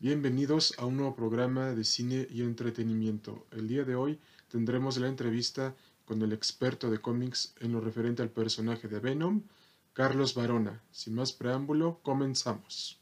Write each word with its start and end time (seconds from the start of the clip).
Bienvenidos 0.00 0.74
a 0.78 0.86
un 0.86 0.96
nuevo 0.96 1.16
programa 1.16 1.74
de 1.74 1.82
cine 1.82 2.28
y 2.30 2.42
entretenimiento. 2.42 3.48
El 3.50 3.66
día 3.66 3.82
de 3.82 3.96
hoy 3.96 4.20
tendremos 4.46 4.96
la 4.98 5.08
entrevista 5.08 5.74
con 6.04 6.22
el 6.22 6.32
experto 6.32 6.88
de 6.88 7.00
cómics 7.00 7.52
en 7.58 7.72
lo 7.72 7.80
referente 7.80 8.22
al 8.22 8.30
personaje 8.30 8.86
de 8.86 9.00
Venom, 9.00 9.42
Carlos 9.94 10.36
Barona. 10.36 10.84
Sin 10.92 11.16
más 11.16 11.32
preámbulo, 11.32 11.98
comenzamos. 12.04 13.00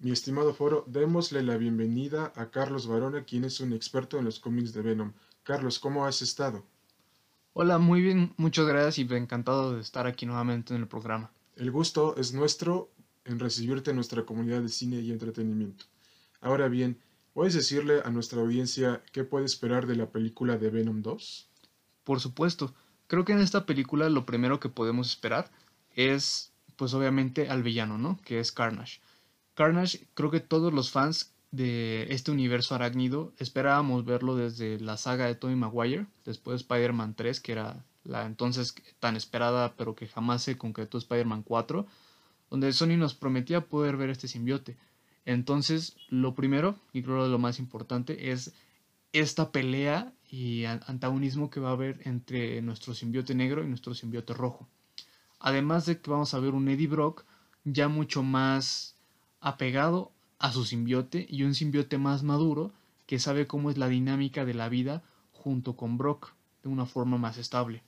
Mi 0.00 0.10
estimado 0.10 0.52
foro, 0.52 0.84
démosle 0.86 1.42
la 1.42 1.56
bienvenida 1.56 2.30
a 2.36 2.50
Carlos 2.50 2.86
Barona, 2.86 3.24
quien 3.24 3.44
es 3.44 3.60
un 3.60 3.72
experto 3.72 4.18
en 4.18 4.26
los 4.26 4.38
cómics 4.38 4.74
de 4.74 4.82
Venom. 4.82 5.14
Carlos, 5.44 5.78
¿cómo 5.78 6.04
has 6.04 6.20
estado? 6.20 6.66
Hola, 7.60 7.78
muy 7.78 8.00
bien, 8.00 8.32
muchas 8.36 8.68
gracias 8.68 9.00
y 9.00 9.14
encantado 9.16 9.74
de 9.74 9.80
estar 9.80 10.06
aquí 10.06 10.26
nuevamente 10.26 10.72
en 10.72 10.80
el 10.80 10.86
programa. 10.86 11.32
El 11.56 11.72
gusto 11.72 12.14
es 12.16 12.32
nuestro 12.32 12.88
en 13.24 13.40
recibirte 13.40 13.90
en 13.90 13.96
nuestra 13.96 14.22
comunidad 14.22 14.62
de 14.62 14.68
cine 14.68 15.00
y 15.00 15.10
entretenimiento. 15.10 15.86
Ahora 16.40 16.68
bien, 16.68 17.00
¿puedes 17.34 17.54
decirle 17.54 18.00
a 18.04 18.10
nuestra 18.10 18.40
audiencia 18.40 19.02
qué 19.10 19.24
puede 19.24 19.44
esperar 19.44 19.88
de 19.88 19.96
la 19.96 20.06
película 20.06 20.56
de 20.56 20.70
Venom 20.70 21.02
2? 21.02 21.48
Por 22.04 22.20
supuesto, 22.20 22.76
creo 23.08 23.24
que 23.24 23.32
en 23.32 23.40
esta 23.40 23.66
película 23.66 24.08
lo 24.08 24.24
primero 24.24 24.60
que 24.60 24.68
podemos 24.68 25.08
esperar 25.08 25.50
es, 25.96 26.52
pues 26.76 26.94
obviamente, 26.94 27.48
al 27.48 27.64
villano, 27.64 27.98
¿no? 27.98 28.20
Que 28.24 28.38
es 28.38 28.52
Carnage. 28.52 29.00
Carnage, 29.54 30.06
creo 30.14 30.30
que 30.30 30.38
todos 30.38 30.72
los 30.72 30.92
fans 30.92 31.34
de 31.50 32.06
este 32.10 32.30
universo 32.30 32.74
arácnido 32.74 33.32
esperábamos 33.38 34.04
verlo 34.04 34.36
desde 34.36 34.78
la 34.80 34.96
saga 34.96 35.26
de 35.26 35.34
Tobey 35.34 35.56
Maguire, 35.56 36.06
después 36.24 36.58
de 36.58 36.62
Spider-Man 36.62 37.14
3, 37.14 37.40
que 37.40 37.52
era 37.52 37.84
la 38.04 38.26
entonces 38.26 38.74
tan 39.00 39.16
esperada 39.16 39.74
pero 39.76 39.94
que 39.94 40.08
jamás 40.08 40.42
se 40.42 40.58
concretó 40.58 40.98
Spider-Man 40.98 41.42
4, 41.42 41.86
donde 42.50 42.72
Sony 42.72 42.96
nos 42.96 43.14
prometía 43.14 43.62
poder 43.62 43.96
ver 43.96 44.10
este 44.10 44.28
simbiote. 44.28 44.76
Entonces, 45.24 45.96
lo 46.08 46.34
primero, 46.34 46.76
y 46.92 47.02
creo 47.02 47.28
lo 47.28 47.38
más 47.38 47.58
importante, 47.58 48.30
es 48.30 48.54
esta 49.12 49.52
pelea 49.52 50.12
y 50.30 50.64
antagonismo 50.64 51.50
que 51.50 51.60
va 51.60 51.70
a 51.70 51.72
haber 51.72 52.00
entre 52.04 52.60
nuestro 52.62 52.94
simbiote 52.94 53.34
negro 53.34 53.62
y 53.62 53.68
nuestro 53.68 53.94
simbiote 53.94 54.34
rojo. 54.34 54.68
Además 55.38 55.86
de 55.86 56.00
que 56.00 56.10
vamos 56.10 56.34
a 56.34 56.40
ver 56.40 56.54
un 56.54 56.68
Eddie 56.68 56.88
Brock 56.88 57.24
ya 57.64 57.88
mucho 57.88 58.22
más 58.22 58.96
apegado 59.40 60.12
a 60.38 60.52
su 60.52 60.64
simbiote 60.64 61.26
y 61.28 61.42
un 61.42 61.54
simbiote 61.54 61.98
más 61.98 62.22
maduro 62.22 62.72
que 63.06 63.18
sabe 63.18 63.46
cómo 63.46 63.70
es 63.70 63.78
la 63.78 63.88
dinámica 63.88 64.44
de 64.44 64.54
la 64.54 64.68
vida 64.68 65.02
junto 65.32 65.76
con 65.76 65.98
Brock 65.98 66.32
de 66.62 66.68
una 66.68 66.86
forma 66.86 67.18
más 67.18 67.38
estable. 67.38 67.82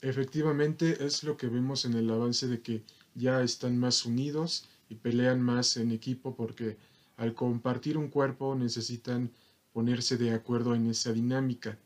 Efectivamente 0.00 1.04
es 1.04 1.24
lo 1.24 1.36
que 1.36 1.46
vemos 1.46 1.84
en 1.84 1.94
el 1.94 2.10
avance 2.10 2.46
de 2.46 2.60
que 2.60 2.82
ya 3.14 3.42
están 3.42 3.78
más 3.78 4.04
unidos 4.04 4.68
y 4.88 4.96
pelean 4.96 5.40
más 5.40 5.76
en 5.76 5.92
equipo 5.92 6.34
porque 6.34 6.76
al 7.16 7.34
compartir 7.34 7.96
un 7.96 8.08
cuerpo 8.08 8.54
necesitan 8.54 9.30
ponerse 9.72 10.16
de 10.16 10.34
acuerdo 10.34 10.74
en 10.74 10.88
esa 10.88 11.12
dinámica. 11.12 11.78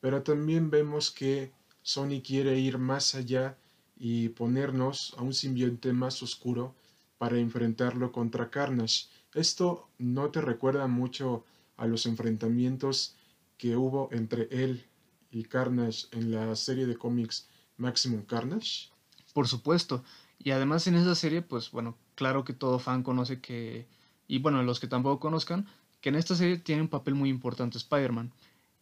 Pero 0.00 0.22
también 0.22 0.70
vemos 0.70 1.10
que 1.10 1.52
Sony 1.82 2.22
quiere 2.24 2.58
ir 2.58 2.78
más 2.78 3.14
allá 3.14 3.56
y 3.96 4.28
ponernos 4.28 5.14
a 5.16 5.22
un 5.22 5.34
simbionte 5.34 5.92
más 5.92 6.22
oscuro 6.22 6.74
para 7.18 7.38
enfrentarlo 7.38 8.12
contra 8.12 8.50
Carnage. 8.50 9.06
Esto 9.36 9.90
no 9.98 10.30
te 10.30 10.40
recuerda 10.40 10.86
mucho 10.86 11.44
a 11.76 11.86
los 11.86 12.06
enfrentamientos 12.06 13.16
que 13.58 13.76
hubo 13.76 14.08
entre 14.10 14.48
él 14.50 14.86
y 15.30 15.44
Carnage 15.44 16.06
en 16.12 16.30
la 16.30 16.56
serie 16.56 16.86
de 16.86 16.96
cómics 16.96 17.46
Maximum 17.76 18.22
Carnage. 18.22 18.88
Por 19.34 19.46
supuesto. 19.46 20.02
Y 20.38 20.52
además 20.52 20.86
en 20.86 20.94
esa 20.94 21.14
serie, 21.14 21.42
pues 21.42 21.70
bueno, 21.70 21.98
claro 22.14 22.44
que 22.44 22.54
todo 22.54 22.78
fan 22.78 23.02
conoce 23.02 23.42
que, 23.42 23.86
y 24.26 24.38
bueno, 24.38 24.62
los 24.62 24.80
que 24.80 24.86
tampoco 24.86 25.20
conozcan, 25.20 25.66
que 26.00 26.08
en 26.08 26.14
esta 26.14 26.34
serie 26.34 26.56
tiene 26.56 26.80
un 26.80 26.88
papel 26.88 27.14
muy 27.14 27.28
importante 27.28 27.76
Spider-Man. 27.76 28.32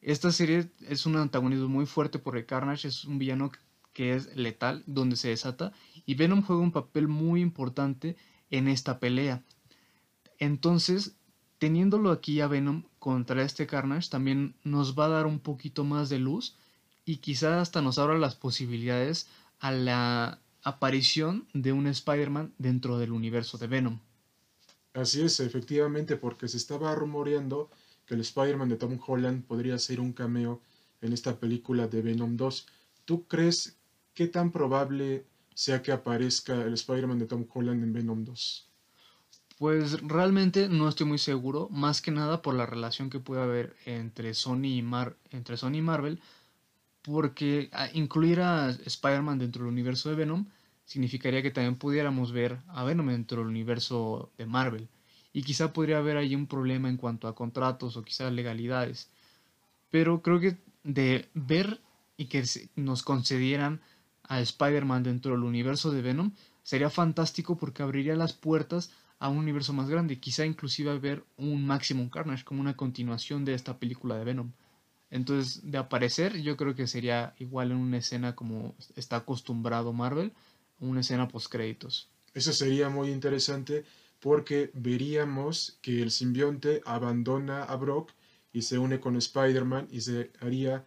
Esta 0.03 0.31
serie 0.31 0.71
es 0.83 1.05
un 1.05 1.17
antagonismo 1.17 1.67
muy 1.67 1.87
fuerte 1.87 2.21
porque 2.21 2.47
Carnage 2.47 2.87
es 2.87 3.05
un 3.05 3.19
villano 3.19 3.51
que 3.93 4.15
es 4.15 4.37
letal, 4.37 4.85
donde 4.87 5.17
se 5.17 5.31
desata, 5.31 5.73
y 6.07 6.15
Venom 6.15 6.43
juega 6.43 6.63
un 6.63 6.71
papel 6.71 7.09
muy 7.09 7.41
importante 7.41 8.17
en 8.51 8.69
esta 8.69 9.01
pelea. 9.01 9.43
Entonces, 10.45 11.17
teniéndolo 11.59 12.11
aquí 12.11 12.43
a 12.43 12.49
Venom 12.49 12.83
contra 12.99 13.43
este 13.43 13.67
Carnage, 13.67 14.11
también 14.11 14.55
nos 14.63 14.95
va 14.95 15.07
a 15.07 15.09
dar 15.09 15.27
un 15.27 15.41
poquito 15.41 15.85
más 15.85 16.11
de 16.11 16.19
luz 16.19 16.55
y 17.07 17.17
quizás 17.17 17.63
hasta 17.63 17.81
nos 17.81 17.99
abra 17.99 18.19
las 18.19 18.35
posibilidades 18.35 19.27
a 19.59 19.73
la 19.73 20.39
aparición 20.63 21.49
de 21.55 21.73
un 21.73 21.87
Spider-Man 21.87 22.53
dentro 22.59 22.99
del 22.99 23.13
universo 23.13 23.57
de 23.57 23.69
Venom. 23.69 24.01
Así 24.93 25.23
es, 25.23 25.41
efectivamente, 25.41 26.17
porque 26.17 26.47
se 26.47 26.59
estaba 26.59 26.95
rumoreando 26.95 27.71
que 28.05 28.13
el 28.13 28.21
Spider-Man 28.21 28.69
de 28.69 28.77
Tom 28.77 28.99
Holland 29.07 29.45
podría 29.47 29.79
ser 29.79 29.99
un 29.99 30.13
cameo 30.13 30.61
en 31.01 31.15
esta 31.15 31.41
película 31.41 31.89
de 31.89 32.03
Venom 32.03 32.37
2. 32.37 32.67
¿Tú 33.07 33.27
crees 33.27 33.79
qué 34.13 34.27
tan 34.27 34.53
probable 34.53 35.25
sea 35.55 35.81
que 35.81 35.91
aparezca 35.91 36.65
el 36.65 36.75
Spider-Man 36.75 37.19
de 37.19 37.27
Tom 37.27 37.47
Holland 37.51 37.83
en 37.83 37.95
Venom 37.95 38.25
2? 38.27 38.74
Pues 39.59 40.01
realmente 40.03 40.69
no 40.69 40.89
estoy 40.89 41.07
muy 41.07 41.19
seguro, 41.19 41.69
más 41.71 42.03
que 42.03 42.11
nada 42.11 42.43
por 42.43 42.55
la 42.55 42.67
relación 42.67 43.09
que 43.09 43.21
puede 43.21 43.43
haber 43.43 43.77
entre 43.87 44.35
Sony 44.35 44.65
y, 44.65 44.85
entre 45.31 45.57
Sony 45.57 45.81
Marvel, 45.81 46.21
porque 47.03 47.69
ah, 47.73 47.89
incluir 47.93 48.41
a 48.41 48.71
Spider-Man 48.71 49.39
dentro 49.39 49.63
del 49.63 49.73
universo 49.73 50.09
de 50.09 50.17
Venom 50.17 50.47
significaría 50.85 51.43
que 51.43 51.51
también 51.51 51.77
pudiéramos 51.77 52.33
ver 52.33 52.59
a 52.69 52.83
Venom 52.85 53.09
dentro 53.09 53.39
del 53.39 53.49
universo 53.49 54.33
de 54.39 54.47
Marvel. 54.47 54.89
Y 55.33 55.43
quizá 55.43 55.73
podría 55.73 55.99
haber 55.99 56.17
ahí 56.17 56.35
un 56.35 56.47
problema 56.47 56.89
en 56.89 56.97
cuanto 56.97 57.29
a 57.29 57.35
contratos 57.35 57.97
o 57.97 58.03
quizá 58.03 58.31
legalidades. 58.31 59.09
Pero 59.91 60.23
creo 60.23 60.41
que 60.41 60.57
de 60.83 61.29
ver 61.35 61.81
y 62.17 62.27
que 62.27 62.45
nos 62.77 63.03
concedieran 63.03 63.81
a 64.25 64.41
Spider-Man 64.41 65.03
dentro 65.03 65.33
del 65.33 65.43
universo 65.43 65.91
de 65.91 66.03
Venom 66.03 66.33
sería 66.63 66.91
fantástico 66.91 67.57
porque 67.57 67.83
abriría 67.83 68.17
las 68.17 68.33
puertas 68.33 68.91
a 69.25 69.31
un 69.31 69.39
universo 69.39 69.73
más 69.73 69.89
grande, 69.89 70.21
quizá 70.21 70.45
inclusive 70.45 70.99
ver 70.99 71.25
un 71.39 71.67
Maximum 71.67 72.11
Carnage 72.11 72.45
como 72.45 72.61
una 72.61 72.77
continuación 72.77 73.47
de 73.47 73.55
esta 73.55 73.79
película 73.79 74.19
de 74.19 74.25
Venom. 74.25 74.53
Entonces, 75.09 75.63
de 75.65 75.79
aparecer, 75.79 76.43
yo 76.43 76.59
creo 76.59 76.75
que 76.75 76.87
sería 76.87 77.35
igual 77.39 77.71
en 77.71 77.79
una 77.79 77.97
escena 77.97 78.37
como 78.37 78.75
está 78.97 79.17
acostumbrado 79.17 79.95
Marvel, 79.95 80.35
una 80.79 81.01
escena 81.01 81.27
post 81.27 81.51
créditos. 81.51 82.11
Eso 82.35 82.53
sería 82.53 82.91
muy 82.91 83.11
interesante 83.11 83.87
porque 84.21 84.71
veríamos 84.75 85.79
que 85.81 86.03
el 86.03 86.11
simbionte 86.11 86.83
abandona 86.85 87.65
a 87.65 87.77
Brock 87.77 88.13
y 88.53 88.61
se 88.61 88.77
une 88.77 89.01
con 89.01 89.17
Spider-Man 89.17 89.89
y 89.91 90.03
se 90.03 90.33
haría 90.43 90.85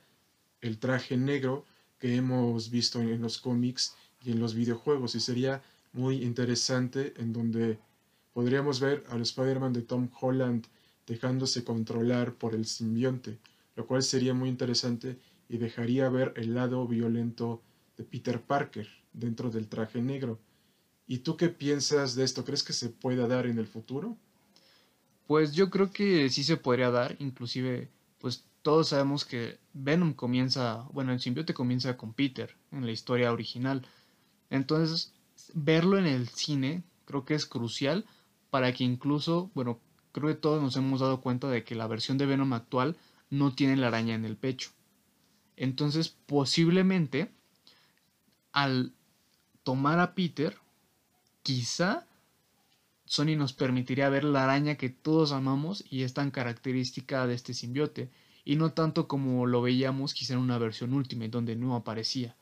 el 0.62 0.78
traje 0.78 1.18
negro 1.18 1.66
que 1.98 2.16
hemos 2.16 2.70
visto 2.70 3.02
en 3.02 3.20
los 3.20 3.40
cómics 3.40 3.96
y 4.24 4.32
en 4.32 4.40
los 4.40 4.54
videojuegos 4.54 5.16
y 5.16 5.22
sería 5.22 5.64
muy 5.92 6.22
interesante 6.24 7.16
en 7.18 7.34
donde 7.34 7.80
podríamos 8.38 8.80
ver 8.80 9.04
al 9.10 9.22
Spider-Man 9.22 9.74
de 9.74 9.82
Tom 9.82 10.10
Holland 10.22 10.68
dejándose 11.08 11.64
controlar 11.64 12.36
por 12.36 12.54
el 12.54 12.68
simbionte, 12.68 13.40
lo 13.76 13.88
cual 13.88 14.04
sería 14.04 14.36
muy 14.36 14.48
interesante 14.48 15.18
y 15.50 15.58
dejaría 15.58 16.08
ver 16.10 16.34
el 16.36 16.54
lado 16.54 16.88
violento 16.88 17.64
de 17.98 18.04
Peter 18.04 18.40
Parker 18.40 18.88
dentro 19.12 19.50
del 19.50 19.68
traje 19.68 20.04
negro. 20.04 20.38
¿Y 21.08 21.18
tú 21.18 21.36
qué 21.36 21.50
piensas 21.50 22.14
de 22.14 22.26
esto? 22.26 22.46
¿Crees 22.46 22.62
que 22.62 22.74
se 22.74 22.90
pueda 22.90 23.28
dar 23.28 23.48
en 23.48 23.58
el 23.58 23.66
futuro? 23.66 24.16
Pues 25.26 25.54
yo 25.54 25.72
creo 25.72 25.90
que 25.90 26.30
sí 26.30 26.44
se 26.44 26.58
podría 26.58 26.92
dar, 26.92 27.16
inclusive 27.18 27.90
pues 28.20 28.44
todos 28.62 28.90
sabemos 28.90 29.26
que 29.26 29.58
Venom 29.74 30.14
comienza, 30.14 30.88
bueno, 30.92 31.12
el 31.12 31.20
simbiote 31.20 31.56
comienza 31.56 31.98
con 31.98 32.14
Peter 32.14 32.56
en 32.72 32.86
la 32.86 32.92
historia 32.92 33.34
original. 33.34 33.82
Entonces, 34.52 35.12
verlo 35.56 35.98
en 35.98 36.06
el 36.06 36.28
cine 36.28 36.84
creo 37.06 37.26
que 37.26 37.34
es 37.34 37.48
crucial 37.48 38.06
para 38.58 38.74
que 38.74 38.84
incluso, 38.84 39.52
bueno, 39.54 39.80
creo 40.12 40.30
que 40.30 40.34
todos 40.34 40.64
nos 40.64 40.76
hemos 40.78 41.00
dado 41.00 41.22
cuenta 41.22 41.48
de 41.48 41.64
que 41.64 41.76
la 41.76 41.86
versión 41.86 42.18
de 42.18 42.26
Venom 42.26 42.54
actual 42.54 42.98
no 43.30 43.54
tiene 43.54 43.78
la 43.78 43.90
araña 43.90 44.16
en 44.16 44.26
el 44.26 44.36
pecho. 44.36 44.72
Entonces, 45.58 46.10
posiblemente, 46.26 47.30
al 48.54 48.94
tomar 49.62 50.00
a 50.00 50.16
Peter, 50.16 50.58
quizá 51.44 52.08
Sony 53.06 53.36
nos 53.38 53.54
permitiría 53.54 54.10
ver 54.10 54.24
la 54.24 54.46
araña 54.46 54.74
que 54.74 54.90
todos 54.90 55.34
amamos 55.34 55.84
y 55.88 56.02
es 56.02 56.16
tan 56.16 56.32
característica 56.32 57.28
de 57.28 57.36
este 57.36 57.54
simbiote 57.54 58.10
y 58.44 58.56
no 58.56 58.74
tanto 58.74 59.08
como 59.08 59.46
lo 59.46 59.62
veíamos 59.62 60.16
quizá 60.16 60.34
en 60.34 60.40
una 60.40 60.58
versión 60.58 60.96
Ultimate 60.96 61.30
donde 61.30 61.56
no 61.56 61.76
aparecía. 61.76 62.36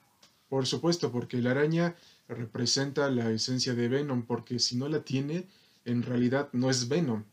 Por 0.47 0.65
supuesto, 0.65 1.11
porque 1.11 1.41
la 1.41 1.51
araña 1.51 1.93
representa 2.29 3.11
la 3.11 3.29
esencia 3.31 3.73
de 3.73 3.89
Venom, 3.89 4.25
porque 4.25 4.59
si 4.59 4.77
no 4.77 4.87
la 4.87 5.01
tiene, 5.01 5.45
en 5.85 6.03
realidad 6.03 6.49
no 6.51 6.69
es 6.69 6.87
Venom, 6.87 7.23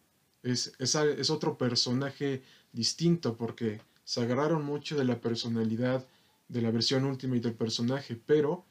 es, 0.42 0.72
es, 0.78 0.94
es 0.94 1.30
otro 1.30 1.58
personaje 1.58 2.42
distinto, 2.72 3.36
porque 3.36 3.80
se 4.04 4.20
agarraron 4.20 4.64
mucho 4.64 4.96
de 4.96 5.04
la 5.04 5.20
personalidad 5.20 6.06
de 6.48 6.62
la 6.62 6.70
versión 6.70 7.04
Ultimate 7.04 7.40
del 7.40 7.54
personaje, 7.54 8.20
pero 8.26 8.64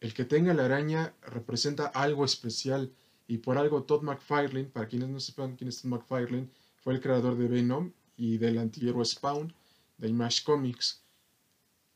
el 0.00 0.12
que 0.12 0.24
tenga 0.24 0.52
la 0.52 0.66
araña 0.66 1.14
representa 1.22 1.86
algo 1.86 2.24
especial 2.24 2.92
y 3.26 3.38
por 3.38 3.56
algo 3.56 3.84
Todd 3.84 4.02
McFarlane, 4.02 4.66
para 4.66 4.88
quienes 4.88 5.08
no 5.08 5.20
sepan 5.20 5.56
quién 5.56 5.68
es 5.68 5.80
Todd 5.80 5.90
McFarlane, 5.90 6.48
fue 6.82 6.94
el 6.94 7.00
creador 7.00 7.38
de 7.38 7.48
Venom 7.48 7.92
y 8.16 8.36
del 8.36 8.58
antihéroe 8.58 9.04
Spawn 9.04 9.54
de 9.96 10.08
Image 10.08 10.42
Comics. 10.44 11.02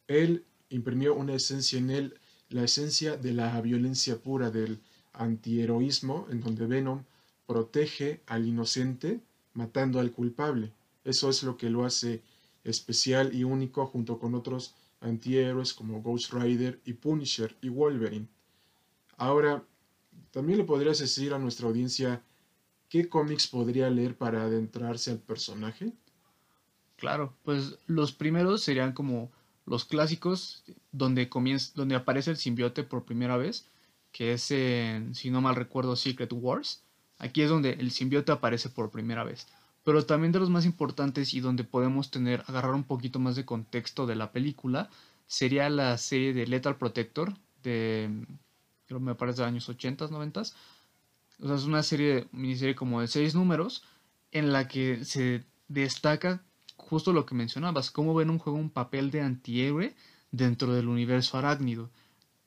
Él 0.06 0.46
imprimió 0.70 1.14
una 1.14 1.34
esencia 1.34 1.78
en 1.78 1.90
él, 1.90 2.14
la 2.48 2.64
esencia 2.64 3.16
de 3.16 3.34
la 3.34 3.60
violencia 3.60 4.16
pura, 4.16 4.50
del 4.50 4.80
antiheroísmo, 5.12 6.26
en 6.30 6.40
donde 6.40 6.66
Venom 6.66 7.04
protege 7.48 8.20
al 8.26 8.46
inocente 8.46 9.20
matando 9.54 9.98
al 9.98 10.12
culpable. 10.12 10.70
Eso 11.02 11.30
es 11.30 11.42
lo 11.42 11.56
que 11.56 11.70
lo 11.70 11.86
hace 11.86 12.22
especial 12.62 13.34
y 13.34 13.42
único 13.42 13.86
junto 13.86 14.18
con 14.18 14.34
otros 14.34 14.74
antihéroes 15.00 15.72
como 15.72 16.02
Ghost 16.02 16.34
Rider 16.34 16.78
y 16.84 16.92
Punisher 16.92 17.56
y 17.62 17.70
Wolverine. 17.70 18.28
Ahora, 19.16 19.64
también 20.30 20.58
le 20.58 20.64
podrías 20.64 20.98
decir 20.98 21.32
a 21.32 21.38
nuestra 21.38 21.68
audiencia 21.68 22.22
qué 22.90 23.08
cómics 23.08 23.46
podría 23.46 23.88
leer 23.88 24.16
para 24.16 24.42
adentrarse 24.42 25.10
al 25.10 25.18
personaje. 25.18 25.94
Claro, 26.96 27.34
pues 27.44 27.78
los 27.86 28.12
primeros 28.12 28.62
serían 28.62 28.92
como 28.92 29.32
los 29.64 29.86
clásicos 29.86 30.64
donde 30.92 31.30
comienza, 31.30 31.72
donde 31.74 31.94
aparece 31.94 32.30
el 32.30 32.36
simbiote 32.36 32.82
por 32.84 33.04
primera 33.04 33.38
vez, 33.38 33.66
que 34.12 34.34
es 34.34 34.50
en, 34.50 35.14
si 35.14 35.30
no 35.30 35.40
mal 35.40 35.56
recuerdo, 35.56 35.96
Secret 35.96 36.32
Wars. 36.34 36.82
Aquí 37.18 37.42
es 37.42 37.50
donde 37.50 37.72
el 37.72 37.90
simbiote 37.90 38.32
aparece 38.32 38.68
por 38.68 38.90
primera 38.90 39.24
vez. 39.24 39.46
Pero 39.84 40.04
también 40.04 40.32
de 40.32 40.38
los 40.38 40.50
más 40.50 40.64
importantes 40.64 41.34
y 41.34 41.40
donde 41.40 41.64
podemos 41.64 42.10
tener, 42.10 42.44
agarrar 42.46 42.74
un 42.74 42.84
poquito 42.84 43.18
más 43.18 43.36
de 43.36 43.44
contexto 43.44 44.06
de 44.06 44.16
la 44.16 44.32
película, 44.32 44.90
sería 45.26 45.68
la 45.70 45.96
serie 45.98 46.32
de 46.32 46.46
Lethal 46.46 46.76
Protector, 46.76 47.34
de, 47.62 48.26
creo 48.86 49.00
me 49.00 49.14
parece 49.14 49.42
de 49.42 49.48
años 49.48 49.68
80, 49.68 50.08
90. 50.08 50.40
O 50.40 50.44
sea, 50.44 51.56
es 51.56 51.64
una 51.64 51.82
serie, 51.82 52.28
miniserie 52.32 52.74
como 52.74 53.00
de 53.00 53.08
seis 53.08 53.34
números, 53.34 53.84
en 54.32 54.52
la 54.52 54.68
que 54.68 55.04
se 55.04 55.44
destaca 55.68 56.42
justo 56.76 57.12
lo 57.12 57.26
que 57.26 57.34
mencionabas, 57.34 57.90
cómo 57.90 58.14
ven 58.14 58.30
un 58.30 58.38
juego 58.38 58.58
un 58.58 58.70
papel 58.70 59.10
de 59.10 59.20
antihéroe 59.20 59.94
dentro 60.30 60.74
del 60.74 60.88
universo 60.88 61.36
arácnido, 61.36 61.90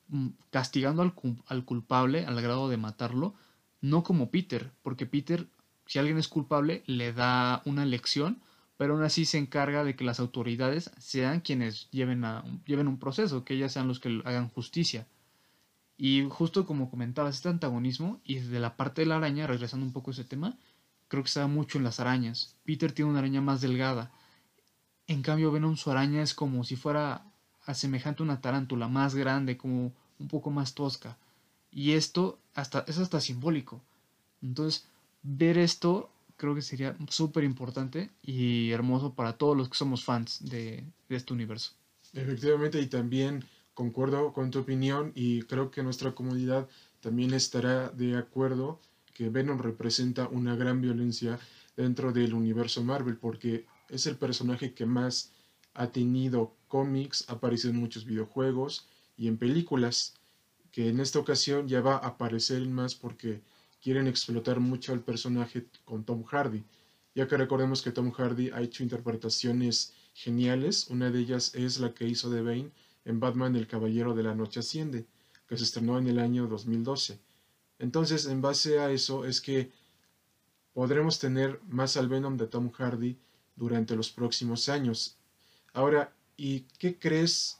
mm, 0.08 0.28
castigando 0.50 1.02
al 1.02 1.64
culpable 1.64 2.26
al 2.26 2.40
grado 2.40 2.68
de 2.68 2.76
matarlo, 2.76 3.34
no 3.82 4.02
como 4.02 4.30
Peter, 4.30 4.70
porque 4.82 5.04
Peter 5.04 5.46
si 5.86 5.98
alguien 5.98 6.18
es 6.18 6.28
culpable, 6.28 6.82
le 6.86 7.12
da 7.12 7.62
una 7.64 7.84
lección, 7.84 8.40
pero 8.76 8.94
aún 8.94 9.02
así 9.02 9.26
se 9.26 9.38
encarga 9.38 9.84
de 9.84 9.94
que 9.94 10.04
las 10.04 10.20
autoridades 10.20 10.90
sean 10.98 11.40
quienes 11.40 11.90
lleven, 11.90 12.24
a, 12.24 12.44
lleven 12.64 12.88
un 12.88 12.98
proceso, 12.98 13.44
que 13.44 13.54
ellas 13.54 13.72
sean 13.72 13.88
los 13.88 14.00
que 14.00 14.22
hagan 14.24 14.48
justicia. 14.48 15.06
Y 15.98 16.26
justo 16.30 16.66
como 16.66 16.90
comentabas, 16.90 17.36
este 17.36 17.48
antagonismo, 17.48 18.20
y 18.24 18.36
desde 18.36 18.58
la 18.58 18.76
parte 18.76 19.02
de 19.02 19.06
la 19.06 19.16
araña, 19.16 19.46
regresando 19.46 19.84
un 19.84 19.92
poco 19.92 20.10
a 20.10 20.14
ese 20.14 20.24
tema, 20.24 20.56
creo 21.08 21.22
que 21.22 21.28
está 21.28 21.46
mucho 21.46 21.78
en 21.78 21.84
las 21.84 22.00
arañas. 22.00 22.56
Peter 22.64 22.92
tiene 22.92 23.10
una 23.10 23.20
araña 23.20 23.40
más 23.40 23.60
delgada. 23.60 24.10
En 25.06 25.22
cambio, 25.22 25.52
Venom 25.52 25.76
su 25.76 25.90
araña 25.90 26.22
es 26.22 26.32
como 26.32 26.64
si 26.64 26.76
fuera 26.76 27.26
semejante 27.74 28.22
a 28.22 28.24
una 28.24 28.40
tarántula, 28.40 28.88
más 28.88 29.14
grande, 29.14 29.56
como 29.56 29.92
un 30.18 30.28
poco 30.28 30.50
más 30.50 30.74
tosca. 30.74 31.18
Y 31.72 31.92
esto 31.92 32.38
hasta, 32.54 32.84
es 32.86 32.98
hasta 32.98 33.20
simbólico. 33.20 33.80
Entonces, 34.42 34.86
ver 35.22 35.58
esto 35.58 36.10
creo 36.36 36.54
que 36.56 36.62
sería 36.62 36.96
súper 37.08 37.44
importante 37.44 38.10
y 38.20 38.72
hermoso 38.72 39.14
para 39.14 39.34
todos 39.34 39.56
los 39.56 39.68
que 39.68 39.76
somos 39.76 40.04
fans 40.04 40.40
de, 40.40 40.84
este 41.08 41.32
universo. 41.32 41.72
Efectivamente, 42.14 42.80
y 42.80 42.86
también 42.86 43.44
concuerdo 43.74 44.32
con 44.32 44.50
tu 44.50 44.58
opinión 44.58 45.12
y 45.14 45.42
creo 45.42 45.70
que 45.70 45.84
nuestra 45.84 46.16
comunidad 46.16 46.68
también 47.00 47.32
estará 47.32 47.90
de 47.90 48.16
acuerdo 48.16 48.80
que 49.14 49.28
Venom 49.28 49.58
representa 49.58 50.26
una 50.26 50.56
gran 50.56 50.80
violencia 50.80 51.38
dentro 51.76 52.12
del 52.12 52.34
universo 52.34 52.82
Marvel 52.82 53.16
porque 53.16 53.66
es 53.88 54.06
el 54.06 54.16
personaje 54.16 54.74
que 54.74 54.84
más 54.84 55.30
ha 55.74 55.92
tenido 55.92 56.56
cómics, 56.66 57.24
ha 57.28 57.34
aparecido 57.34 57.72
en 57.72 57.80
muchos 57.80 58.04
videojuegos 58.04 58.88
y 59.16 59.28
en 59.28 59.36
películas, 59.36 60.14
que 60.72 60.88
en 60.88 61.00
esta 61.00 61.18
ocasión 61.18 61.68
ya 61.68 61.82
va 61.82 61.94
a 61.96 62.08
aparecer 62.08 62.66
más 62.66 62.94
porque 62.94 63.42
quieren 63.82 64.06
explotar 64.06 64.58
mucho 64.58 64.92
al 64.92 65.00
personaje 65.00 65.66
con 65.84 66.04
Tom 66.04 66.24
Hardy, 66.24 66.64
ya 67.14 67.28
que 67.28 67.36
recordemos 67.36 67.82
que 67.82 67.92
Tom 67.92 68.10
Hardy 68.10 68.50
ha 68.50 68.62
hecho 68.62 68.82
interpretaciones 68.82 69.92
geniales, 70.14 70.88
una 70.88 71.10
de 71.10 71.20
ellas 71.20 71.54
es 71.54 71.78
la 71.78 71.92
que 71.92 72.08
hizo 72.08 72.30
de 72.30 72.42
Bane 72.42 72.70
en 73.04 73.20
Batman 73.20 73.54
El 73.54 73.66
Caballero 73.66 74.14
de 74.14 74.22
la 74.22 74.34
Noche 74.34 74.60
Asciende, 74.60 75.04
que 75.46 75.58
se 75.58 75.64
estrenó 75.64 75.98
en 75.98 76.06
el 76.06 76.18
año 76.18 76.46
2012. 76.46 77.18
Entonces, 77.78 78.26
en 78.26 78.40
base 78.40 78.78
a 78.78 78.90
eso 78.90 79.24
es 79.26 79.40
que 79.40 79.70
podremos 80.72 81.18
tener 81.18 81.60
más 81.68 81.96
al 81.96 82.08
Venom 82.08 82.36
de 82.36 82.46
Tom 82.46 82.70
Hardy 82.70 83.18
durante 83.56 83.94
los 83.96 84.10
próximos 84.10 84.68
años. 84.68 85.16
Ahora, 85.74 86.14
¿y 86.36 86.60
qué 86.78 86.98
crees 86.98 87.58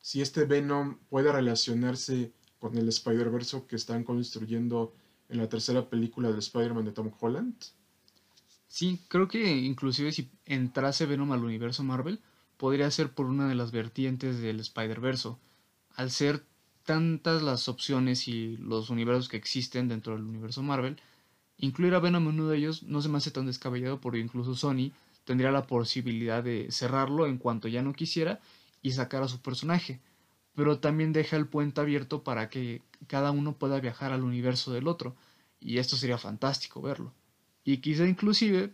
si 0.00 0.22
este 0.22 0.44
Venom 0.44 0.98
puede 1.10 1.30
relacionarse 1.32 2.32
con 2.58 2.76
el 2.76 2.88
Spider-Verse 2.88 3.64
que 3.68 3.76
están 3.76 4.04
construyendo 4.04 4.94
en 5.28 5.38
la 5.38 5.48
tercera 5.48 5.88
película 5.88 6.32
de 6.32 6.38
Spider-Man 6.38 6.84
de 6.84 6.92
Tom 6.92 7.10
Holland. 7.20 7.54
Sí, 8.66 9.00
creo 9.08 9.28
que 9.28 9.56
inclusive 9.56 10.12
si 10.12 10.30
entrase 10.44 11.06
Venom 11.06 11.32
al 11.32 11.44
universo 11.44 11.82
Marvel, 11.84 12.20
podría 12.56 12.90
ser 12.90 13.12
por 13.12 13.26
una 13.26 13.48
de 13.48 13.54
las 13.54 13.72
vertientes 13.72 14.40
del 14.40 14.60
Spider-Verse. 14.60 15.30
Al 15.94 16.10
ser 16.10 16.44
tantas 16.84 17.42
las 17.42 17.68
opciones 17.68 18.28
y 18.28 18.56
los 18.56 18.90
universos 18.90 19.28
que 19.28 19.36
existen 19.36 19.88
dentro 19.88 20.14
del 20.14 20.24
universo 20.24 20.62
Marvel, 20.62 21.00
incluir 21.58 21.94
a 21.94 22.00
Venom 22.00 22.22
en 22.28 22.40
uno 22.40 22.48
de 22.48 22.58
ellos 22.58 22.82
no 22.82 23.02
se 23.02 23.08
me 23.08 23.18
hace 23.18 23.30
tan 23.30 23.46
descabellado 23.46 24.00
porque 24.00 24.18
incluso 24.18 24.54
Sony 24.54 24.92
tendría 25.24 25.50
la 25.50 25.66
posibilidad 25.66 26.42
de 26.42 26.68
cerrarlo 26.70 27.26
en 27.26 27.38
cuanto 27.38 27.68
ya 27.68 27.82
no 27.82 27.92
quisiera 27.92 28.40
y 28.82 28.92
sacar 28.92 29.22
a 29.22 29.28
su 29.28 29.40
personaje. 29.40 30.00
Pero 30.58 30.80
también 30.80 31.12
deja 31.12 31.36
el 31.36 31.46
puente 31.46 31.80
abierto 31.80 32.24
para 32.24 32.48
que 32.48 32.82
cada 33.06 33.30
uno 33.30 33.56
pueda 33.56 33.78
viajar 33.78 34.12
al 34.12 34.24
universo 34.24 34.72
del 34.72 34.88
otro. 34.88 35.14
Y 35.60 35.78
esto 35.78 35.94
sería 35.94 36.18
fantástico 36.18 36.82
verlo. 36.82 37.12
Y 37.62 37.76
quizá 37.76 38.08
inclusive 38.08 38.72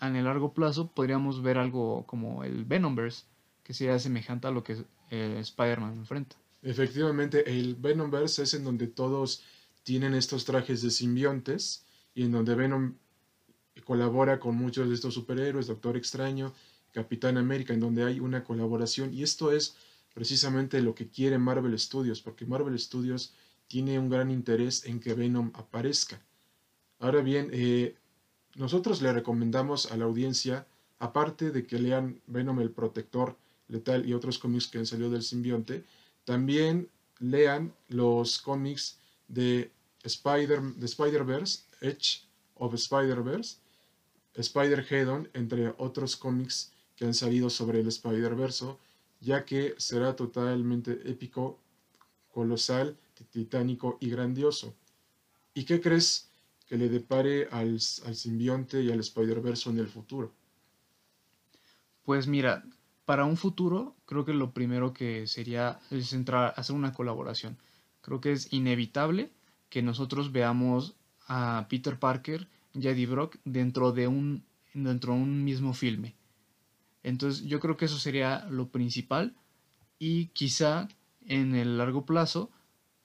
en 0.00 0.16
el 0.16 0.24
largo 0.24 0.54
plazo 0.54 0.90
podríamos 0.92 1.42
ver 1.42 1.58
algo 1.58 2.06
como 2.06 2.42
el 2.42 2.64
Venomverse, 2.64 3.24
que 3.64 3.74
sea 3.74 3.98
semejante 3.98 4.46
a 4.46 4.50
lo 4.50 4.64
que 4.64 4.78
eh, 5.10 5.36
Spider-Man 5.40 5.98
enfrenta. 5.98 6.36
Efectivamente, 6.62 7.44
el 7.50 7.74
Venomverse 7.74 8.44
es 8.44 8.54
en 8.54 8.64
donde 8.64 8.86
todos 8.86 9.42
tienen 9.82 10.14
estos 10.14 10.46
trajes 10.46 10.80
de 10.80 10.90
simbiontes 10.90 11.84
y 12.14 12.22
en 12.22 12.32
donde 12.32 12.54
Venom 12.54 12.94
colabora 13.84 14.40
con 14.40 14.56
muchos 14.56 14.88
de 14.88 14.94
estos 14.94 15.12
superhéroes, 15.12 15.66
Doctor 15.66 15.98
Extraño, 15.98 16.54
Capitán 16.94 17.36
América, 17.36 17.74
en 17.74 17.80
donde 17.80 18.04
hay 18.04 18.20
una 18.20 18.42
colaboración 18.42 19.12
y 19.12 19.22
esto 19.22 19.52
es 19.52 19.76
precisamente 20.16 20.80
lo 20.80 20.94
que 20.94 21.10
quiere 21.10 21.36
Marvel 21.36 21.78
Studios, 21.78 22.22
porque 22.22 22.46
Marvel 22.46 22.78
Studios 22.80 23.34
tiene 23.66 23.98
un 23.98 24.08
gran 24.08 24.30
interés 24.30 24.86
en 24.86 24.98
que 24.98 25.12
Venom 25.12 25.52
aparezca. 25.52 26.18
Ahora 27.00 27.20
bien, 27.20 27.50
eh, 27.52 27.94
nosotros 28.54 29.02
le 29.02 29.12
recomendamos 29.12 29.92
a 29.92 29.96
la 29.98 30.06
audiencia, 30.06 30.66
aparte 30.98 31.50
de 31.50 31.66
que 31.66 31.78
lean 31.78 32.22
Venom 32.28 32.60
el 32.60 32.70
Protector 32.70 33.36
Letal 33.68 34.08
y 34.08 34.14
otros 34.14 34.38
cómics 34.38 34.68
que 34.68 34.78
han 34.78 34.86
salido 34.86 35.10
del 35.10 35.22
simbionte, 35.22 35.84
también 36.24 36.88
lean 37.18 37.74
los 37.88 38.38
cómics 38.38 38.98
de 39.28 39.70
Spider 40.02 40.62
de 40.62 40.86
Spider-Verse, 40.86 41.64
Edge 41.82 42.22
of 42.54 42.72
Spider-Verse, 42.72 43.58
Spider-Headon, 44.32 45.28
entre 45.34 45.74
otros 45.76 46.16
cómics 46.16 46.72
que 46.96 47.04
han 47.04 47.12
salido 47.12 47.50
sobre 47.50 47.80
el 47.80 47.88
Spider-Verse, 47.88 48.64
ya 49.20 49.44
que 49.44 49.74
será 49.78 50.14
totalmente 50.16 51.10
épico, 51.10 51.58
colosal 52.32 52.96
titánico 53.30 53.96
y 54.00 54.10
grandioso. 54.10 54.74
¿Y 55.54 55.64
qué 55.64 55.80
crees 55.80 56.28
que 56.66 56.76
le 56.76 56.88
depare 56.88 57.48
al, 57.50 57.80
simbionte 57.80 58.82
y 58.82 58.90
al 58.90 59.00
Spider-Verse 59.00 59.70
en 59.70 59.78
el 59.78 59.88
futuro? 59.88 60.32
Pues 62.04 62.26
mira, 62.26 62.64
para 63.04 63.24
un 63.24 63.36
futuro 63.36 63.96
creo 64.04 64.24
que 64.24 64.34
lo 64.34 64.52
primero 64.52 64.92
que 64.92 65.26
sería 65.26 65.80
es 65.90 66.12
entrar, 66.12 66.52
hacer 66.56 66.76
una 66.76 66.92
colaboración. 66.92 67.56
Creo 68.02 68.20
que 68.20 68.32
es 68.32 68.52
inevitable 68.52 69.30
que 69.70 69.82
nosotros 69.82 70.32
veamos 70.32 70.94
a 71.26 71.66
Peter 71.68 71.98
Parker 71.98 72.48
y 72.74 72.86
a 72.86 72.90
Eddie 72.90 73.06
Brock 73.06 73.36
dentro 73.44 73.92
de 73.92 74.08
un, 74.08 74.44
dentro 74.74 75.14
de 75.14 75.20
un 75.20 75.44
mismo 75.44 75.72
filme. 75.72 76.15
Entonces 77.06 77.44
yo 77.44 77.60
creo 77.60 77.76
que 77.76 77.84
eso 77.84 77.98
sería 77.98 78.44
lo 78.50 78.66
principal 78.68 79.32
y 79.96 80.26
quizá 80.28 80.88
en 81.24 81.54
el 81.54 81.78
largo 81.78 82.04
plazo 82.04 82.50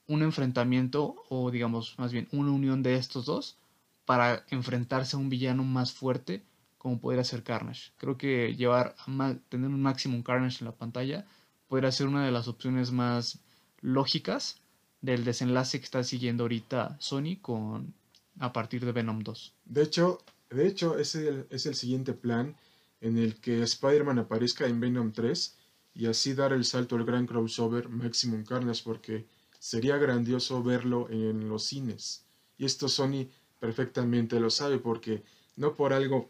un 0.08 0.24
enfrentamiento 0.24 1.24
o 1.30 1.52
digamos 1.52 1.94
más 2.00 2.12
bien 2.12 2.28
una 2.32 2.52
unión 2.52 2.82
de 2.82 2.96
estos 2.96 3.28
dos 3.28 3.58
para 4.06 4.44
enfrentarse 4.50 5.16
a 5.16 5.20
un 5.20 5.30
villano 5.30 5.64
más 5.64 5.94
fuerte 5.94 6.42
como 6.80 7.00
podría 7.00 7.24
ser 7.24 7.44
Carnage. 7.44 7.92
Creo 7.98 8.18
que 8.18 8.56
llevar 8.56 8.96
a 8.98 9.36
tener 9.50 9.70
un 9.70 9.84
máximo 9.84 10.24
Carnage 10.24 10.58
en 10.62 10.66
la 10.66 10.76
pantalla 10.76 11.28
podría 11.68 11.92
ser 11.92 12.08
una 12.08 12.26
de 12.26 12.32
las 12.32 12.48
opciones 12.48 12.92
más 12.92 13.38
lógicas 13.82 14.62
del 15.02 15.24
desenlace 15.24 15.78
que 15.78 15.86
está 15.86 16.04
siguiendo 16.04 16.46
ahorita 16.46 16.98
Sony 17.00 17.38
con 17.40 17.94
a 18.40 18.52
partir 18.52 18.84
de 18.84 18.94
Venom 18.94 19.20
2. 19.20 19.54
De 19.66 19.84
hecho, 19.84 20.18
de 20.50 20.68
hecho 20.68 20.98
es, 20.98 21.14
el, 21.14 21.46
es 21.52 21.68
el 21.68 21.76
siguiente 21.76 22.14
plan 22.14 22.56
en 23.02 23.18
el 23.18 23.40
que 23.42 23.64
Spider-Man 23.64 24.20
aparezca 24.20 24.68
en 24.68 24.80
Venom 24.80 25.12
3 25.12 25.58
y 25.94 26.06
así 26.06 26.34
dar 26.34 26.54
el 26.54 26.64
salto 26.64 26.96
al 26.96 27.04
gran 27.04 27.28
crossover 27.28 27.90
Maximum 27.90 28.46
Carnage 28.46 28.84
porque 28.84 29.26
sería 29.60 29.98
grandioso 29.98 30.64
verlo 30.64 31.10
en 31.10 31.50
los 31.50 31.66
cines. 31.66 32.26
Y 32.58 32.66
esto 32.66 32.88
Sony 32.88 33.28
perfectamente 33.60 34.40
lo 34.40 34.50
sabe 34.50 34.78
porque 34.78 35.24
no 35.56 35.76
por 35.76 35.94
algo 35.94 36.30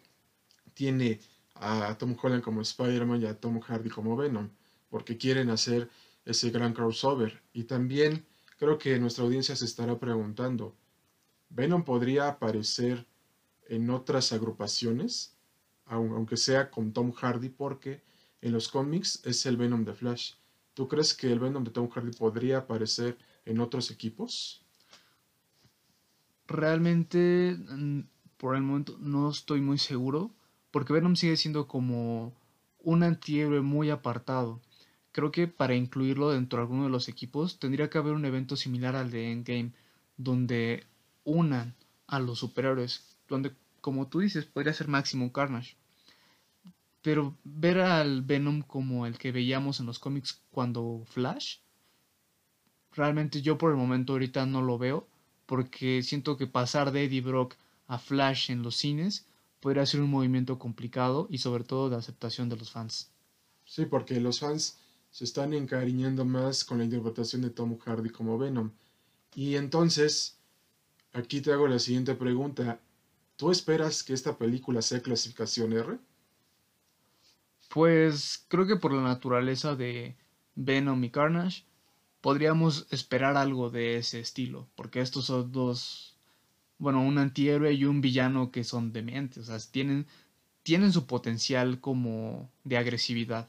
tiene 0.73 1.19
a 1.55 1.95
Tom 1.97 2.15
Holland 2.21 2.43
como 2.43 2.61
Spider-Man 2.61 3.21
y 3.21 3.25
a 3.25 3.39
Tom 3.39 3.59
Hardy 3.59 3.89
como 3.89 4.17
Venom, 4.17 4.49
porque 4.89 5.17
quieren 5.17 5.49
hacer 5.49 5.89
ese 6.25 6.49
gran 6.49 6.73
crossover. 6.73 7.41
Y 7.53 7.63
también 7.63 8.25
creo 8.57 8.77
que 8.77 8.97
nuestra 8.99 9.23
audiencia 9.23 9.55
se 9.55 9.65
estará 9.65 9.99
preguntando, 9.99 10.75
¿Venom 11.49 11.83
podría 11.83 12.29
aparecer 12.29 13.05
en 13.67 13.89
otras 13.89 14.31
agrupaciones? 14.31 15.35
Aunque 15.91 16.37
sea 16.37 16.71
con 16.71 16.93
Tom 16.93 17.11
Hardy, 17.11 17.49
porque 17.49 18.01
en 18.41 18.53
los 18.53 18.69
cómics 18.69 19.21
es 19.25 19.45
el 19.45 19.57
Venom 19.57 19.83
de 19.83 19.93
Flash. 19.93 20.33
¿Tú 20.73 20.87
crees 20.87 21.13
que 21.13 21.31
el 21.31 21.39
Venom 21.39 21.65
de 21.65 21.71
Tom 21.71 21.89
Hardy 21.89 22.11
podría 22.11 22.59
aparecer 22.59 23.17
en 23.45 23.59
otros 23.59 23.91
equipos? 23.91 24.63
Realmente, 26.47 27.57
mm, 27.57 28.01
por 28.37 28.55
el 28.55 28.61
momento, 28.61 28.97
no 28.99 29.29
estoy 29.29 29.59
muy 29.59 29.77
seguro, 29.77 30.31
porque 30.71 30.93
Venom 30.93 31.17
sigue 31.17 31.35
siendo 31.35 31.67
como 31.67 32.33
un 32.79 33.03
antihéroe 33.03 33.59
muy 33.59 33.89
apartado. 33.89 34.61
Creo 35.11 35.31
que 35.31 35.47
para 35.47 35.75
incluirlo 35.75 36.31
dentro 36.31 36.57
de 36.57 36.63
alguno 36.63 36.85
de 36.85 36.89
los 36.89 37.09
equipos 37.09 37.59
tendría 37.59 37.89
que 37.89 37.97
haber 37.97 38.13
un 38.13 38.23
evento 38.23 38.55
similar 38.55 38.95
al 38.95 39.11
de 39.11 39.31
Endgame, 39.31 39.73
donde 40.15 40.85
unan 41.25 41.75
a 42.07 42.19
los 42.19 42.39
superhéroes, 42.39 43.17
donde, 43.27 43.53
como 43.81 44.07
tú 44.07 44.19
dices, 44.21 44.45
podría 44.45 44.73
ser 44.73 44.87
Maximum 44.87 45.29
Carnage. 45.29 45.75
Pero 47.01 47.37
ver 47.43 47.79
al 47.79 48.21
Venom 48.21 48.61
como 48.61 49.05
el 49.05 49.17
que 49.17 49.31
veíamos 49.31 49.79
en 49.79 49.87
los 49.87 49.99
cómics 49.99 50.41
cuando 50.51 51.03
Flash, 51.05 51.57
realmente 52.91 53.41
yo 53.41 53.57
por 53.57 53.71
el 53.71 53.77
momento 53.77 54.13
ahorita 54.13 54.45
no 54.45 54.61
lo 54.61 54.77
veo, 54.77 55.07
porque 55.45 56.03
siento 56.03 56.37
que 56.37 56.47
pasar 56.47 56.91
de 56.91 57.05
Eddie 57.05 57.21
Brock 57.21 57.55
a 57.87 57.97
Flash 57.97 58.51
en 58.51 58.61
los 58.61 58.75
cines 58.75 59.25
podría 59.59 59.85
ser 59.85 60.01
un 60.01 60.09
movimiento 60.09 60.59
complicado 60.59 61.27
y 61.29 61.39
sobre 61.39 61.63
todo 61.63 61.89
de 61.89 61.95
aceptación 61.95 62.49
de 62.49 62.57
los 62.57 62.71
fans. 62.71 63.11
Sí, 63.65 63.85
porque 63.85 64.19
los 64.19 64.39
fans 64.39 64.77
se 65.11 65.23
están 65.23 65.53
encariñando 65.53 66.25
más 66.25 66.63
con 66.63 66.79
la 66.79 66.85
interpretación 66.85 67.41
de 67.41 67.49
Tom 67.49 67.77
Hardy 67.77 68.09
como 68.09 68.37
Venom. 68.37 68.71
Y 69.35 69.55
entonces, 69.55 70.37
aquí 71.13 71.41
te 71.41 71.51
hago 71.51 71.67
la 71.67 71.79
siguiente 71.79 72.15
pregunta. 72.15 72.79
¿Tú 73.35 73.51
esperas 73.51 74.03
que 74.03 74.13
esta 74.13 74.37
película 74.37 74.81
sea 74.81 75.01
clasificación 75.01 75.73
R? 75.73 75.99
Pues 77.73 78.45
creo 78.49 78.67
que 78.67 78.75
por 78.75 78.91
la 78.91 79.01
naturaleza 79.01 79.77
de 79.77 80.17
Venom 80.55 81.01
y 81.05 81.09
Carnage 81.09 81.63
podríamos 82.19 82.85
esperar 82.91 83.37
algo 83.37 83.69
de 83.69 83.95
ese 83.95 84.19
estilo, 84.19 84.67
porque 84.75 84.99
estos 84.99 85.27
son 85.27 85.53
dos, 85.53 86.17
bueno, 86.77 87.01
un 87.01 87.17
antihéroe 87.17 87.71
y 87.71 87.85
un 87.85 88.01
villano 88.01 88.51
que 88.51 88.65
son 88.65 88.91
dementes, 88.91 89.37
o 89.37 89.57
sea, 89.57 89.71
tienen, 89.71 90.05
tienen 90.63 90.91
su 90.91 91.05
potencial 91.05 91.79
como 91.79 92.51
de 92.65 92.75
agresividad. 92.75 93.47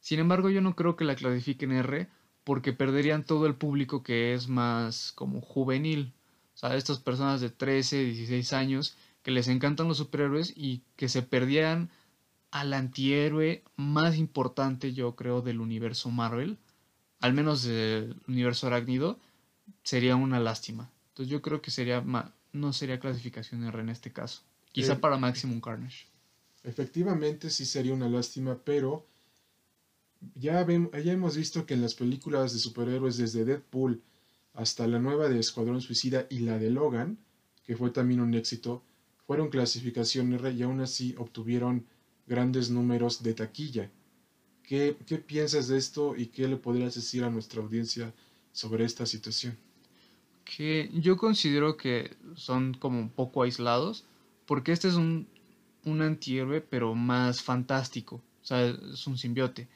Sin 0.00 0.20
embargo, 0.20 0.50
yo 0.50 0.60
no 0.60 0.76
creo 0.76 0.94
que 0.94 1.06
la 1.06 1.16
clasifiquen 1.16 1.72
R 1.72 2.08
porque 2.44 2.74
perderían 2.74 3.24
todo 3.24 3.46
el 3.46 3.54
público 3.54 4.02
que 4.02 4.34
es 4.34 4.48
más 4.48 5.12
como 5.12 5.40
juvenil, 5.40 6.12
o 6.54 6.58
sea, 6.58 6.76
estas 6.76 6.98
personas 6.98 7.40
de 7.40 7.48
13, 7.48 8.04
16 8.04 8.52
años 8.52 8.98
que 9.22 9.30
les 9.30 9.48
encantan 9.48 9.88
los 9.88 9.96
superhéroes 9.96 10.52
y 10.54 10.82
que 10.96 11.08
se 11.08 11.22
perdieran 11.22 11.88
al 12.54 12.72
antihéroe 12.72 13.64
más 13.74 14.16
importante, 14.16 14.92
yo 14.92 15.16
creo, 15.16 15.42
del 15.42 15.58
universo 15.58 16.08
Marvel, 16.12 16.56
al 17.18 17.34
menos 17.34 17.64
del 17.64 18.14
universo 18.28 18.68
arácnido, 18.68 19.18
sería 19.82 20.14
una 20.14 20.38
lástima. 20.38 20.88
Entonces 21.08 21.32
yo 21.32 21.42
creo 21.42 21.60
que 21.60 21.72
sería 21.72 22.04
no 22.52 22.72
sería 22.72 23.00
clasificación 23.00 23.64
R 23.64 23.80
en 23.80 23.88
este 23.88 24.12
caso. 24.12 24.42
Quizá 24.70 24.92
eh, 24.92 24.96
para 24.96 25.18
Maximum 25.18 25.60
Carnage. 25.60 26.06
Efectivamente 26.62 27.50
sí 27.50 27.66
sería 27.66 27.92
una 27.92 28.08
lástima, 28.08 28.56
pero 28.64 29.04
ya, 30.36 30.64
ya 30.64 31.12
hemos 31.12 31.36
visto 31.36 31.66
que 31.66 31.74
en 31.74 31.82
las 31.82 31.94
películas 31.94 32.52
de 32.52 32.60
superhéroes 32.60 33.16
desde 33.16 33.44
Deadpool 33.44 34.00
hasta 34.52 34.86
la 34.86 35.00
nueva 35.00 35.28
de 35.28 35.40
Escuadrón 35.40 35.80
Suicida 35.80 36.28
y 36.30 36.38
la 36.38 36.56
de 36.60 36.70
Logan, 36.70 37.18
que 37.66 37.76
fue 37.76 37.90
también 37.90 38.20
un 38.20 38.32
éxito, 38.34 38.84
fueron 39.26 39.48
clasificación 39.48 40.32
R 40.34 40.52
y 40.52 40.62
aún 40.62 40.80
así 40.80 41.16
obtuvieron 41.18 41.84
grandes 42.26 42.70
números 42.70 43.22
de 43.22 43.34
taquilla. 43.34 43.90
¿Qué, 44.62 44.96
¿Qué, 45.06 45.18
piensas 45.18 45.68
de 45.68 45.76
esto 45.76 46.16
y 46.16 46.26
qué 46.26 46.48
le 46.48 46.56
podrías 46.56 46.94
decir 46.94 47.22
a 47.24 47.30
nuestra 47.30 47.60
audiencia 47.60 48.12
sobre 48.52 48.84
esta 48.84 49.04
situación? 49.04 49.56
Que 50.44 50.90
yo 50.94 51.16
considero 51.16 51.76
que 51.76 52.16
son 52.34 52.74
como 52.74 52.98
un 52.98 53.10
poco 53.10 53.42
aislados, 53.42 54.04
porque 54.46 54.72
este 54.72 54.88
es 54.88 54.94
un, 54.94 55.26
un 55.84 56.02
antihéroe, 56.02 56.60
pero 56.60 56.94
más 56.94 57.42
fantástico, 57.42 58.16
o 58.16 58.46
sea, 58.46 58.66
es 58.66 59.06
un 59.06 59.18
simbiote. 59.18 59.68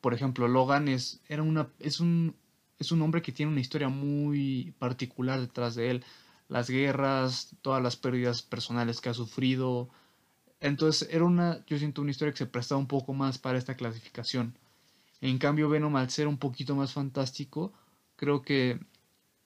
Por 0.00 0.14
ejemplo, 0.14 0.48
Logan 0.48 0.88
es, 0.88 1.20
era 1.28 1.42
una, 1.42 1.68
es, 1.78 2.00
un, 2.00 2.34
es 2.78 2.92
un 2.92 3.02
hombre 3.02 3.22
que 3.22 3.32
tiene 3.32 3.52
una 3.52 3.60
historia 3.60 3.88
muy 3.88 4.74
particular 4.78 5.40
detrás 5.40 5.74
de 5.74 5.90
él. 5.90 6.04
Las 6.48 6.70
guerras, 6.70 7.56
todas 7.62 7.82
las 7.82 7.96
pérdidas 7.96 8.42
personales 8.42 9.00
que 9.00 9.08
ha 9.08 9.14
sufrido, 9.14 9.88
entonces 10.60 11.08
era 11.10 11.24
una, 11.24 11.64
yo 11.66 11.78
siento 11.78 12.02
una 12.02 12.10
historia 12.10 12.32
que 12.32 12.38
se 12.38 12.46
prestaba 12.46 12.80
un 12.80 12.86
poco 12.86 13.12
más 13.12 13.38
para 13.38 13.58
esta 13.58 13.76
clasificación. 13.76 14.56
En 15.20 15.38
cambio, 15.38 15.68
Venom, 15.68 15.96
al 15.96 16.10
ser 16.10 16.28
un 16.28 16.38
poquito 16.38 16.74
más 16.74 16.92
fantástico, 16.92 17.72
creo 18.16 18.42
que 18.42 18.80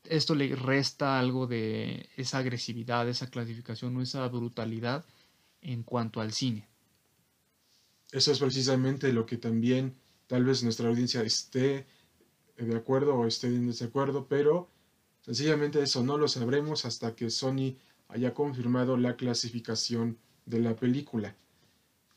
esto 0.04 0.34
le 0.34 0.54
resta 0.56 1.18
algo 1.18 1.46
de 1.46 2.08
esa 2.16 2.38
agresividad, 2.38 3.08
esa 3.08 3.28
clasificación 3.28 3.96
o 3.96 4.02
esa 4.02 4.26
brutalidad 4.28 5.04
en 5.60 5.82
cuanto 5.82 6.20
al 6.20 6.32
cine. 6.32 6.68
Eso 8.12 8.32
es 8.32 8.38
precisamente 8.38 9.12
lo 9.12 9.26
que 9.26 9.36
también 9.36 9.94
tal 10.26 10.44
vez 10.44 10.62
nuestra 10.62 10.88
audiencia 10.88 11.22
esté 11.22 11.86
de 12.56 12.76
acuerdo 12.76 13.14
o 13.14 13.26
esté 13.26 13.48
en 13.48 13.66
desacuerdo, 13.66 14.26
pero 14.26 14.68
sencillamente 15.22 15.82
eso 15.82 16.02
no 16.02 16.18
lo 16.18 16.28
sabremos 16.28 16.84
hasta 16.84 17.14
que 17.14 17.30
Sony 17.30 17.76
haya 18.08 18.34
confirmado 18.34 18.96
la 18.96 19.16
clasificación 19.16 20.18
de 20.46 20.60
la 20.60 20.74
película. 20.76 21.34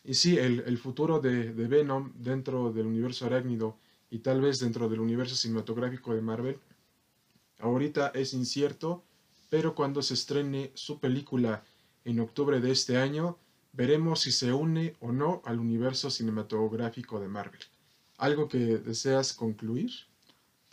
Y 0.04 0.16
sí, 0.16 0.38
el, 0.38 0.78
futuro 0.78 1.20
de, 1.20 1.54
de, 1.54 1.68
Venom 1.68 2.12
dentro 2.16 2.74
del 2.74 2.88
universo 2.88 3.26
arácnido 3.26 3.78
y 4.12 4.20
tal 4.20 4.42
vez 4.42 4.60
dentro 4.60 4.90
del 4.90 5.00
universo 5.00 5.36
cinematográfico 5.36 6.14
de 6.14 6.22
Marvel, 6.22 6.60
ahorita 7.60 8.10
es 8.10 8.34
incierto, 8.34 9.04
pero 9.50 9.76
cuando 9.76 10.02
se 10.02 10.14
estrene 10.14 10.72
su 10.74 11.00
película 11.00 11.64
en 12.04 12.20
octubre 12.20 12.60
de 12.60 12.72
este 12.72 12.98
año, 12.98 13.38
veremos 13.72 14.22
si 14.22 14.32
se 14.32 14.54
une 14.54 14.96
o 15.00 15.12
no 15.12 15.42
al 15.46 15.60
universo 15.60 16.10
cinematográfico 16.10 17.20
de 17.20 17.28
Marvel. 17.28 17.62
¿Algo 18.18 18.48
que 18.48 18.58
deseas 18.58 19.34
concluir? 19.34 19.92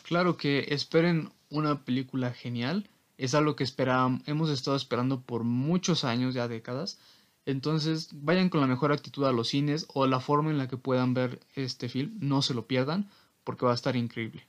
Claro 0.03 0.37
que 0.37 0.67
esperen 0.69 1.31
una 1.51 1.85
película 1.85 2.33
genial. 2.33 2.89
Es 3.19 3.35
algo 3.35 3.57
que 3.57 3.65
esperábamos, 3.65 4.23
hemos 4.27 4.51
estado 4.51 4.77
esperando 4.77 5.21
por 5.21 5.45
muchos 5.45 6.05
años, 6.05 6.35
ya 6.35 6.49
décadas. 6.49 6.99
Entonces, 7.47 8.11
vayan 8.13 8.49
con 8.49 8.61
la 8.61 8.67
mejor 8.67 8.93
actitud 8.93 9.25
a 9.25 9.33
los 9.33 9.49
cines 9.49 9.87
o 9.95 10.07
la 10.07 10.21
forma 10.21 10.51
en 10.51 10.59
la 10.59 10.69
que 10.69 10.77
puedan 10.77 11.15
ver 11.15 11.41
este 11.55 11.89
film. 11.89 12.17
No 12.21 12.43
se 12.43 12.55
lo 12.55 12.67
pierdan 12.67 13.11
porque 13.45 13.65
va 13.65 13.73
a 13.73 13.75
estar 13.75 13.97
increíble. 13.97 14.47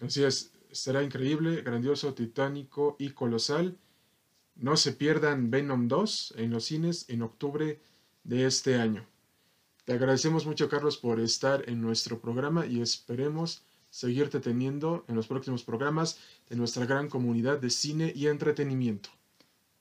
Así 0.00 0.24
es, 0.24 0.52
será 0.72 1.02
increíble, 1.02 1.62
grandioso, 1.62 2.14
titánico 2.14 2.96
y 2.98 3.10
colosal. 3.10 3.78
No 4.56 4.76
se 4.76 4.92
pierdan 4.92 5.50
Venom 5.50 5.88
2 5.88 6.34
en 6.36 6.50
los 6.50 6.64
cines 6.64 7.06
en 7.08 7.22
octubre 7.22 7.80
de 8.24 8.46
este 8.46 8.76
año. 8.76 9.06
Te 9.84 9.92
agradecemos 9.92 10.46
mucho, 10.46 10.68
Carlos, 10.68 10.96
por 10.96 11.20
estar 11.20 11.68
en 11.68 11.80
nuestro 11.80 12.20
programa 12.20 12.66
y 12.66 12.80
esperemos 12.80 13.62
seguirte 13.90 14.40
teniendo 14.40 15.04
en 15.08 15.14
los 15.14 15.28
próximos 15.28 15.62
programas 15.62 16.18
de 16.48 16.56
nuestra 16.56 16.86
gran 16.86 17.08
comunidad 17.08 17.58
de 17.60 17.70
cine 17.70 18.12
y 18.14 18.26
entretenimiento. 18.26 19.10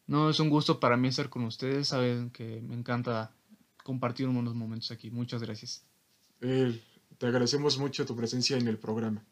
No, 0.07 0.29
es 0.29 0.39
un 0.39 0.49
gusto 0.49 0.79
para 0.79 0.97
mí 0.97 1.07
estar 1.07 1.29
con 1.29 1.43
ustedes. 1.43 1.89
Saben 1.89 2.29
que 2.29 2.61
me 2.61 2.75
encanta 2.75 3.31
compartir 3.83 4.27
unos 4.27 4.55
momentos 4.55 4.91
aquí. 4.91 5.11
Muchas 5.11 5.41
gracias. 5.41 5.83
te 6.39 7.27
agradecemos 7.27 7.77
mucho 7.77 8.05
tu 8.05 8.15
presencia 8.15 8.57
en 8.57 8.67
el 8.67 8.77
programa. 8.77 9.23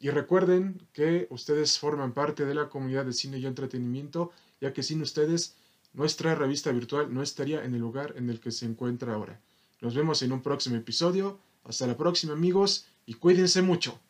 Y 0.00 0.10
recuerden 0.10 0.86
que 0.92 1.26
ustedes 1.30 1.78
forman 1.78 2.12
parte 2.12 2.46
de 2.46 2.54
la 2.54 2.68
comunidad 2.68 3.04
de 3.04 3.12
cine 3.12 3.38
y 3.38 3.46
entretenimiento, 3.46 4.30
ya 4.60 4.72
que 4.72 4.84
sin 4.84 5.02
ustedes 5.02 5.56
nuestra 5.92 6.34
revista 6.34 6.70
virtual 6.70 7.12
no 7.12 7.22
estaría 7.22 7.64
en 7.64 7.74
el 7.74 7.80
lugar 7.80 8.14
en 8.16 8.30
el 8.30 8.38
que 8.38 8.52
se 8.52 8.66
encuentra 8.66 9.14
ahora. 9.14 9.40
Nos 9.80 9.94
vemos 9.94 10.22
en 10.22 10.32
un 10.32 10.42
próximo 10.42 10.76
episodio. 10.76 11.40
Hasta 11.64 11.86
la 11.86 11.96
próxima 11.96 12.32
amigos 12.32 12.86
y 13.04 13.14
cuídense 13.14 13.60
mucho. 13.60 14.00